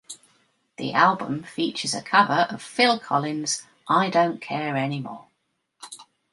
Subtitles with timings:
[0.77, 5.27] The album features a cover of Phil Collins' "I Don't Care Anymore".